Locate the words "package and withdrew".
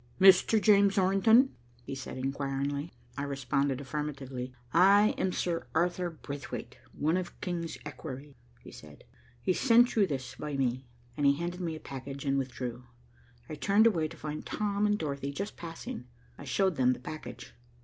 11.79-12.85